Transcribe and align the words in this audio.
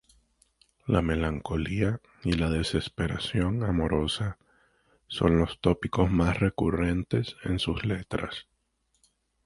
La 0.87 1.03
melancolía 1.03 2.01
y 2.23 2.31
la 2.33 2.49
desesperación 2.49 3.63
amorosa 3.63 4.39
son 5.05 5.37
los 5.37 5.59
tópicos 5.61 6.09
más 6.09 6.39
recurrentes 6.39 7.35
en 7.43 7.59
sus 7.59 7.85
letras. 7.85 8.47